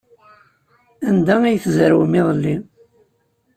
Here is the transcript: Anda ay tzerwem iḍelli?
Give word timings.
Anda 1.09 1.35
ay 1.43 1.57
tzerwem 1.63 2.13
iḍelli? 2.19 2.55